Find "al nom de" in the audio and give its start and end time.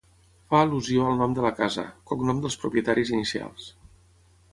1.09-1.43